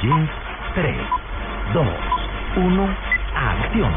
[0.00, 0.30] Jeans
[0.74, 0.96] 3,
[1.74, 1.86] 2,
[2.56, 2.96] 1,
[3.34, 3.92] acción.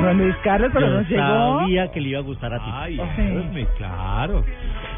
[0.00, 1.60] Juan Luis Carlos, pero Yo nos llegó.
[1.60, 2.70] sabía que le iba a gustar a ti.
[2.72, 2.96] Ay.
[3.52, 4.44] Dios, claro.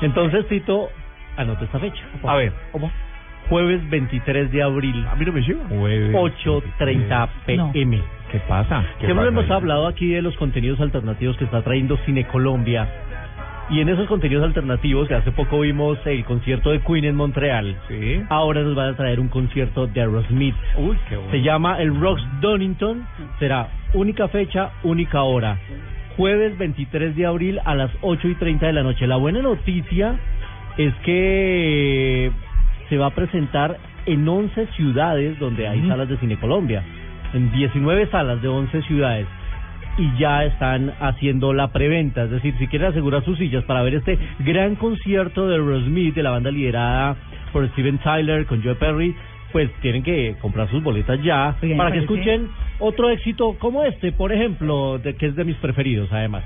[0.02, 0.88] Entonces, Tito,
[1.36, 2.02] anota esta fecha.
[2.26, 2.52] A ver,
[3.48, 5.60] Jueves 23 de abril, a mí no me llega.
[5.70, 8.00] 8.30 pm.
[8.30, 8.84] ¿Qué pasa?
[9.00, 12.86] Siempre hemos hablado aquí de los contenidos alternativos que está trayendo Cine Colombia.
[13.70, 17.76] Y en esos contenidos alternativos, que hace poco vimos el concierto de Queen en Montreal,
[17.88, 18.22] Sí.
[18.30, 20.54] ahora nos van a traer un concierto de Aerosmith.
[20.78, 21.30] Uy, qué bueno.
[21.30, 23.06] Se llama el Rocks Donington.
[23.38, 25.58] Será única fecha, única hora.
[26.16, 29.06] Jueves 23 de abril a las 8 y 30 de la noche.
[29.06, 30.16] La buena noticia
[30.78, 32.30] es que
[32.88, 36.82] se va a presentar en 11 ciudades donde hay salas de Cine Colombia.
[37.34, 39.26] En 19 salas de 11 ciudades.
[39.98, 42.24] Y ya están haciendo la preventa.
[42.24, 46.22] Es decir, si quieren asegurar sus sillas para ver este gran concierto de Aerosmith, de
[46.22, 47.16] la banda liderada
[47.52, 49.14] por Steven Tyler con Joe Perry,
[49.52, 54.32] pues tienen que comprar sus boletas ya para que escuchen otro éxito como este, por
[54.32, 56.44] ejemplo, de que es de mis preferidos además.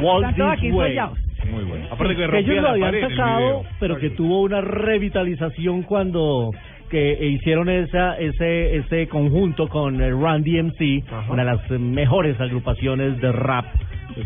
[0.00, 0.90] Walt Están todos This aquí Way.
[0.90, 1.18] sollados.
[1.50, 1.86] Muy bueno.
[1.88, 6.50] Que Aparte que ellos lo habían pared sacado, pero que tuvo una revitalización cuando
[6.90, 11.32] que hicieron esa ese ese conjunto con el Run DMC, Ajá.
[11.32, 13.64] una de las mejores agrupaciones de rap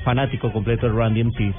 [0.02, 1.54] fanático completo del Run DMC.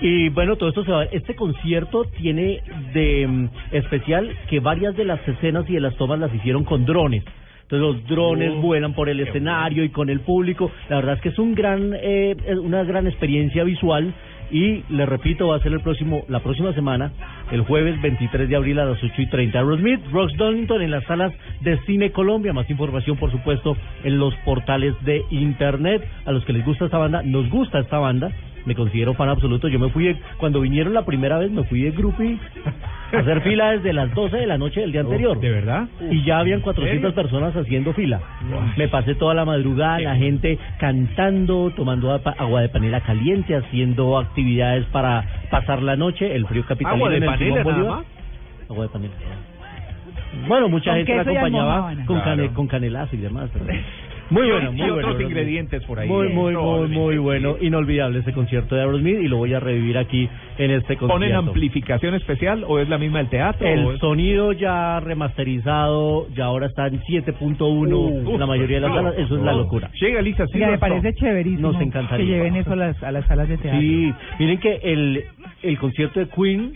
[0.00, 1.04] Y bueno, todo esto se va.
[1.04, 2.60] Este concierto tiene
[2.92, 6.84] de mm, especial que varias de las escenas y de las tomas las hicieron con
[6.84, 7.24] drones.
[7.70, 10.70] Entonces los drones vuelan por el escenario y con el público.
[10.88, 14.14] La verdad es que es un gran, eh, una gran experiencia visual
[14.50, 17.12] y le repito, va a ser el próximo, la próxima semana,
[17.52, 19.58] el jueves 23 de abril a las 8 y 30.
[19.58, 22.54] Aerosmith, Rocks Donington en las salas de Cine Colombia.
[22.54, 26.02] Más información, por supuesto, en los portales de internet.
[26.24, 28.32] A los que les gusta esta banda, nos gusta esta banda.
[28.64, 29.68] Me considero fan absoluto.
[29.68, 32.38] Yo me fui, de- cuando vinieron la primera vez, me fui de groupie
[33.12, 35.38] hacer fila desde las 12 de la noche del día anterior.
[35.40, 35.88] ¿De verdad?
[36.10, 37.14] Y ya habían 400 serio?
[37.14, 38.20] personas haciendo fila.
[38.76, 44.84] Me pasé toda la madrugada, la gente cantando, tomando agua de panela caliente, haciendo actividades
[44.86, 47.90] para pasar la noche, el frío capitalino ¿Agua de en el panela Bolívar.
[47.98, 48.06] más?
[48.70, 49.14] Agua de panela.
[50.46, 52.54] Bueno, mucha gente la acompañaba con, cane- Claro.
[52.54, 53.50] con canelazo y demás.
[53.52, 53.64] pero-
[54.30, 54.94] Muy bueno, muy y bueno.
[54.94, 55.28] otros Aerosmith.
[55.30, 56.08] ingredientes por ahí.
[56.08, 57.18] Muy, muy, muy, muy sí.
[57.18, 57.56] bueno.
[57.60, 60.28] Inolvidable ese concierto de Aerosmith y lo voy a revivir aquí
[60.58, 61.14] en este concierto.
[61.14, 63.66] ¿Ponen amplificación especial o es la misma del teatro?
[63.66, 68.82] El es- sonido ya remasterizado, ya ahora está en 7.1 Uh, en la mayoría de
[68.82, 69.90] las salas, eso es la locura.
[70.00, 72.26] Llega Lisa Oiga, me parece chéverísimo Nos encantaría.
[72.26, 73.80] que lleven eso a las, a las salas de teatro.
[73.80, 75.24] Sí, miren que el,
[75.62, 76.72] el concierto de Queen,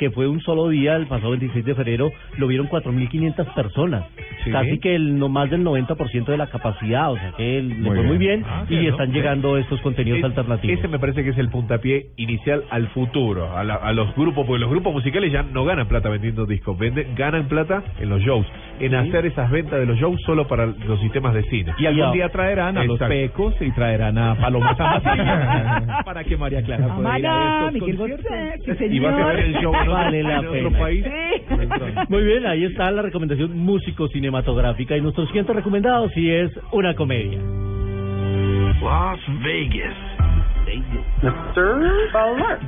[0.00, 4.04] que fue un solo día, el pasado 26 de febrero, lo vieron 4.500 personas.
[4.44, 4.50] Sí.
[4.50, 7.74] Casi que el no más del 90% de la capacidad, o sea que el- le
[7.76, 8.42] Muy fue muy bien.
[8.48, 10.78] Ah, y están llegando estos contenidos Es- alternativos.
[10.78, 14.46] Ese me parece que es el puntapié inicial al futuro, a, la- a los grupos,
[14.46, 18.22] porque los grupos musicales ya no ganan plata vendiendo discos, venden, ganan plata en los
[18.22, 18.46] shows,
[18.80, 21.72] en hacer esas ventas de los shows solo para los sistemas de cine.
[21.78, 23.14] Y algún día traerán a los Exacto.
[23.14, 24.74] pecos y traerán a Paloma
[26.04, 28.66] para que María Clara pueda ir a Amara, estos Miguel conciertos.
[28.66, 30.78] Bosé, sí, Y vas a ver el show en otro, Vale la en otro pena.
[30.78, 31.04] país.
[31.04, 31.56] Sí.
[32.08, 37.38] Muy bien, ahí está la recomendación músico-cinematográfica y nuestro siguiente recomendado sí es una comedia.
[41.22, 42.60] Las Vegas.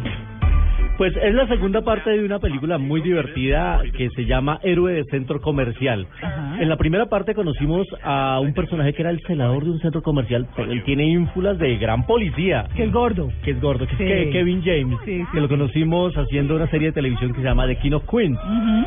[1.02, 5.04] Pues es la segunda parte de una película muy divertida que se llama Héroe de
[5.06, 6.06] Centro Comercial.
[6.22, 6.62] Ajá.
[6.62, 10.00] En la primera parte conocimos a un personaje que era el celador de un centro
[10.00, 12.68] comercial, pero él tiene ínfulas de gran policía.
[12.76, 13.30] Que es gordo.
[13.42, 14.04] Que es gordo, que Sí.
[14.04, 17.40] es Ke- Kevin James, Sí, sí, que lo conocimos haciendo una serie de televisión que
[17.40, 18.38] se llama The King of Queens.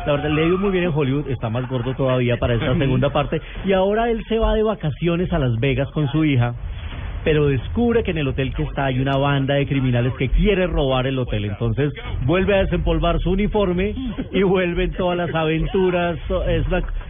[0.06, 2.74] La verdad, le ha ido muy bien en Hollywood, está más gordo todavía para esta
[2.78, 3.42] segunda parte.
[3.66, 6.54] Y ahora él se va de vacaciones a Las Vegas con su hija,
[7.26, 10.68] pero descubre que en el hotel que está hay una banda de criminales que quiere
[10.68, 11.46] robar el hotel.
[11.46, 11.92] Entonces
[12.24, 13.96] vuelve a desempolvar su uniforme
[14.32, 16.20] y vuelven todas las aventuras.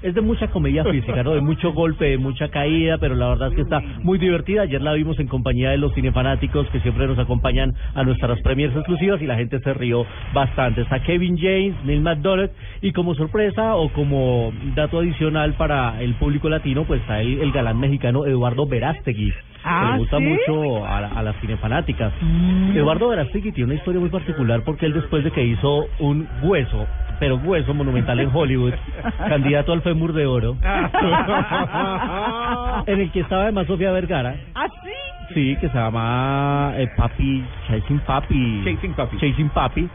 [0.01, 1.35] Es de mucha comedia física, ¿no?
[1.35, 4.63] De mucho golpe, de mucha caída, pero la verdad es que está muy divertida.
[4.63, 8.75] Ayer la vimos en compañía de los cinefanáticos que siempre nos acompañan a nuestras premiers
[8.75, 10.81] exclusivas y la gente se rió bastante.
[10.81, 16.49] Está Kevin James, Neil McDonald y como sorpresa o como dato adicional para el público
[16.49, 19.35] latino, pues está el, el galán mexicano Eduardo Verástegui.
[19.69, 20.25] Ah, le gusta ¿sí?
[20.25, 22.13] mucho a, la- a las cinefanáticas.
[22.21, 22.77] Mm.
[22.77, 26.87] Eduardo Verástegui tiene una historia muy particular porque él después de que hizo un hueso,
[27.19, 28.75] pero hueso monumental en Hollywood,
[29.29, 30.57] candidato al fémur de oro,
[32.87, 35.35] en el que estaba además Sofía Vergara, ¿Ah, sí?
[35.35, 39.17] sí, que se llama eh, Papi, Chasing Papi, Chasing Papi.
[39.19, 39.89] Chasing Papi.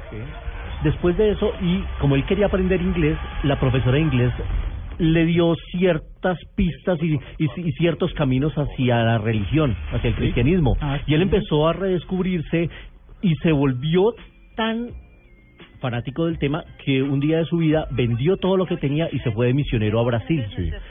[0.84, 4.34] Después de eso, y como él quería aprender inglés, la profesora de inglés
[5.02, 10.78] le dio ciertas pistas y, y, y ciertos caminos hacia la religión, hacia el cristianismo.
[10.80, 12.70] Ah, y él empezó a redescubrirse
[13.24, 14.14] y se volvió
[14.56, 14.90] tan
[15.80, 19.18] fanático del tema que un día de su vida vendió todo lo que tenía y
[19.20, 20.46] se fue de misionero a Brasil.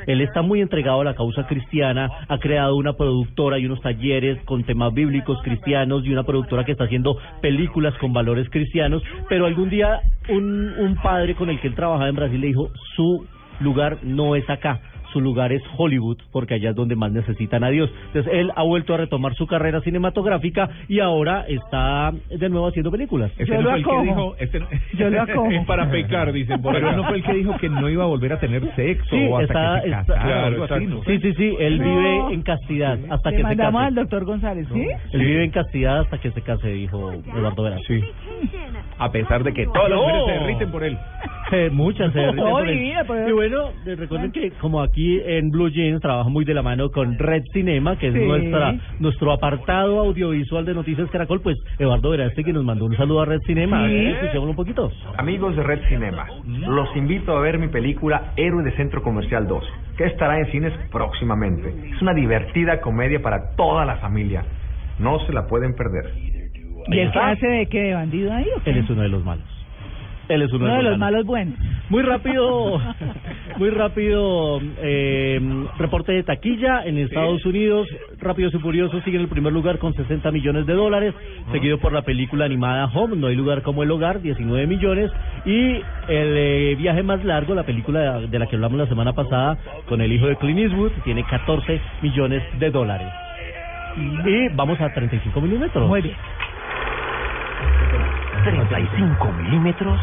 [0.09, 4.43] Él está muy entregado a la causa cristiana, ha creado una productora y unos talleres
[4.45, 9.47] con temas bíblicos cristianos y una productora que está haciendo películas con valores cristianos, pero
[9.47, 13.25] algún día un, un padre con el que él trabajaba en Brasil le dijo, su
[13.61, 14.81] lugar no es acá.
[15.12, 17.91] Su lugar es Hollywood, porque allá es donde más necesitan a Dios.
[18.07, 22.93] Entonces, él ha vuelto a retomar su carrera cinematográfica y ahora está de nuevo haciendo
[22.93, 23.33] películas.
[23.33, 24.67] Este Yo no lo fue el que dijo, este no-
[24.97, 25.51] Yo lo acojo.
[25.51, 28.07] es para pecar, dicen por Pero no fue el que dijo que no iba a
[28.07, 30.95] volver a tener sexo Sí, o hasta está, que se está- casara, algo así, exacto.
[30.95, 31.03] ¿no?
[31.05, 31.85] Sí, sí, sí, él No.
[31.85, 33.89] vive en castidad hasta Le que se mandamos case.
[33.89, 34.87] al doctor González, ¿sí?
[35.12, 37.79] Él vive en castidad hasta que se case, dijo Eduardo Vera.
[37.85, 38.01] Sí.
[39.00, 40.97] A pesar de que todas las mujeres se derriten por él.
[41.52, 42.79] Eh, muchas se derriten No, por él.
[43.29, 46.93] Y bueno, eh, recuerden que como aquí en Blue Jeans trabaja muy de la mano
[46.93, 48.20] con Red Cinema, que es Sí.
[48.20, 53.23] nuestra nuestro apartado audiovisual de Noticias Caracol, pues Eduardo Veraste que nos mandó un saludo
[53.23, 53.85] a Red Cinema.
[53.88, 53.94] Sí.
[53.97, 54.93] Eh, Escuchémoslo un poquito.
[55.17, 56.29] Amigos de Red Cinema,
[56.69, 59.64] los invito a ver mi película Héroe de Centro Comercial 2,
[59.97, 61.75] que estará en cines próximamente.
[61.97, 64.44] Es una divertida comedia para toda la familia.
[65.00, 66.12] No se la pueden perder.
[66.88, 67.81] ¿Y el que hace de qué?
[67.81, 68.71] ¿De bandido ahí o qué?
[68.71, 69.44] Él es uno de los malos.
[70.31, 71.59] Él es uno, Uno de los malos buenos.
[71.88, 72.81] Muy rápido,
[73.56, 75.41] muy rápido, eh,
[75.77, 77.88] reporte de taquilla en Estados Unidos.
[78.21, 81.15] Rápidos y Furiosos sigue en el primer lugar con 60 millones de dólares,
[81.50, 85.11] seguido por la película animada Home, No hay lugar como el hogar, 19 millones.
[85.44, 89.59] Y el eh, viaje más largo, la película de la que hablamos la semana pasada
[89.88, 93.09] con el hijo de Clint Eastwood, tiene 14 millones de dólares.
[93.97, 95.88] Y vamos a 35 milímetros.
[95.88, 96.15] Muy bien.
[98.45, 100.01] 35 milímetros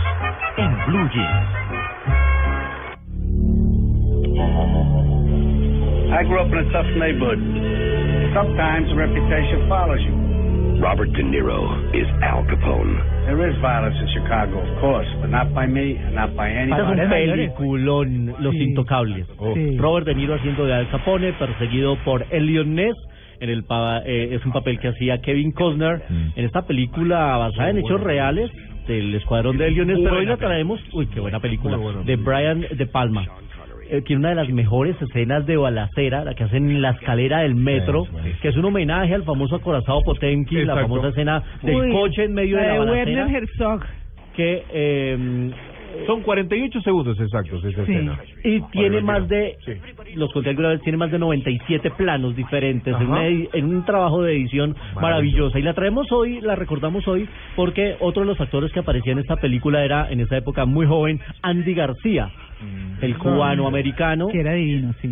[0.58, 1.50] en Blue Jeans.
[6.14, 7.40] I grew up in a tough neighborhood.
[8.34, 10.14] Sometimes reputation follows you.
[10.80, 12.94] Robert De Niro is Al Capone.
[13.26, 16.72] There is violence in Chicago, of course, but not by me and not by Este
[16.74, 18.64] es un peliculón, Los Sí.
[18.70, 19.26] Intocables.
[19.56, 19.78] Sí.
[19.80, 22.96] Robert De Niro haciendo de Al Capone, perseguido por Elliot Ness.
[23.40, 26.02] En el pa- eh, es un papel que hacía Kevin Costner
[26.36, 28.52] en esta película basada en hechos reales
[28.88, 30.00] del escuadrón de Elliot Ness.
[30.04, 33.26] Pero hoy la traemos, uy, qué buena película, de Brian De Palma.
[33.90, 37.40] Eh, tiene una de las mejores escenas de balacera, la que hacen en la escalera
[37.40, 38.06] del metro,
[38.42, 40.82] que es un homenaje al famoso acorazado Potemkin, la Exacto.
[40.90, 43.82] famosa escena del Uy, coche en medio de la la de balacera, Werner Herzog.
[44.36, 45.52] que eh,
[46.06, 47.92] Son 48 segundos exactos esa Sí.
[47.94, 48.20] escena.
[48.44, 49.74] y tiene más de, sí.
[50.16, 54.34] los conté alguna vez, tiene más de 97 planos diferentes en, una un trabajo de
[54.34, 55.60] edición maravillosa.
[55.60, 59.20] Y la traemos hoy, la recordamos hoy, porque otro de los actores que aparecía en
[59.20, 62.30] esta película era, en esa época muy joven, Andy García,
[63.02, 64.28] el cubano-americano.
[64.28, 65.10] Que era divino, sí.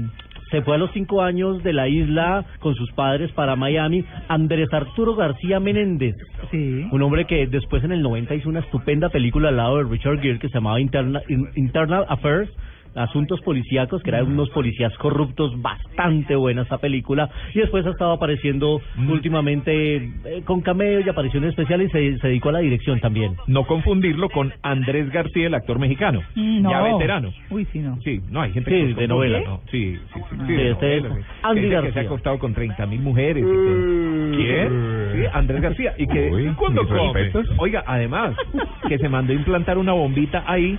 [0.55, 4.05] Se fue a los cinco años de la isla con sus padres para Miami.
[4.29, 6.15] Andrés Arturo García Menéndez,
[6.49, 6.87] Sí.
[6.93, 10.21] un hombre que después en el 90 hizo una estupenda película al lado de Richard
[10.21, 12.49] Gere que se llamaba Interna- In- Internal Affairs,
[12.95, 17.29] Asuntos Policíacos, que eran unos policías corruptos, bastante buena esa película.
[17.53, 22.27] Y después ha estado apareciendo últimamente eh, con cameos y apariciones especiales y se, se
[22.27, 23.35] dedicó a la dirección también.
[23.47, 26.21] No confundirlo con Andrés García, el actor mexicano.
[26.35, 26.69] Mm, No.
[26.71, 27.31] Ya veterano.
[27.49, 27.97] Uy, sí, no.
[28.01, 29.39] Sí, no, hay gente Sí, que de novela.
[29.45, 29.61] ¿no?
[29.71, 30.21] Sí, sí, sí.
[30.29, 31.25] sí, Sí, de este novela.
[31.43, 32.01] Andy Gente que se García.
[32.01, 33.43] ha acostado con 30 mil mujeres.
[33.43, 35.11] y que- ¿Quién?
[35.13, 35.93] Sí, Andrés García.
[35.97, 37.31] Y que Uy, ¿cuándo mis come?
[37.57, 38.35] Oiga, además,
[38.87, 40.77] que se mandó a implantar una bombita ahí.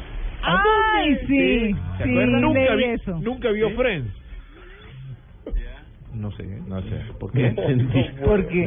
[0.97, 1.75] Ay, sí.
[1.99, 2.41] ¿Se Sí, acuerdan?
[2.41, 3.19] Nunca, vi- eso.
[3.21, 4.13] nunca vio Friends.
[6.15, 6.45] No sé.
[6.67, 6.99] No sé.
[7.21, 7.51] ¿Por qué?
[8.25, 8.65] ¿Por qué?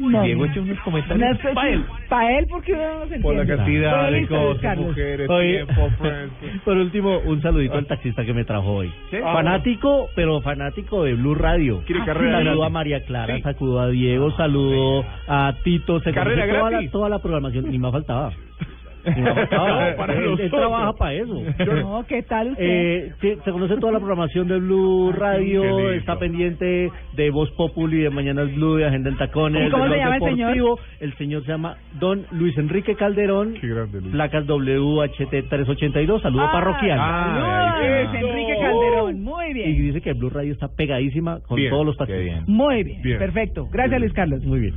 [0.00, 0.22] No.
[0.24, 1.84] Diego hecho unos comentarios Una pa' él.
[2.08, 6.62] Para él, porque uno no se Por la cantidad de cosas, mujeres, Oye, tiempo, Friends.
[6.64, 8.92] por último, un saludito al taxista que me trajo hoy.
[9.12, 9.18] ¿Sí?
[9.22, 11.84] Fanático, pero fanático de Blue Radio.
[11.86, 12.66] ¿Quiere carrera Saludo gratis?
[12.66, 13.42] a María Clara, Sí.
[13.42, 16.00] saludo a Diego, saludo a Tito.
[16.00, 16.90] Se Carrera conoce toda la, gratis.
[16.90, 18.32] toda la programación, ni más faltaba.
[19.04, 19.34] No,
[19.96, 21.42] para él, trabaja para eso.
[21.82, 22.64] No, ¿qué tal usted?
[22.64, 23.12] Eh,
[23.44, 28.54] se conoce toda la programación de Blue Radio, está pendiente de Voz Populi, de Mañanas
[28.54, 30.36] Blue, de Agenda en Tacones, ¿Y cómo de se llama el señor?
[30.54, 30.78] Deportivo.
[31.00, 34.12] El señor se llama Don Luis Enrique Calderón, Qué grande, Luis.
[34.12, 36.98] placas WHT 382, saludo Ah, parroquial.
[37.00, 38.22] Ah, Luis.
[38.24, 39.12] Enrique Calderón.
[39.14, 39.76] bien, muy Y bien.
[39.86, 42.44] dice que Blue Radio está pegadísima con Bien, todos los bien.
[42.46, 43.02] Muy bien.
[43.02, 43.18] Bien.
[43.18, 43.68] Perfecto.
[43.72, 44.44] Gracias, Luis Carlos.
[44.44, 44.74] Muy bien.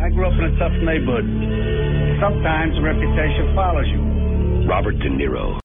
[0.00, 1.26] I grew up in a tough neighborhood.
[2.20, 4.66] Sometimes reputation follows you.
[4.66, 5.60] Robert De Niro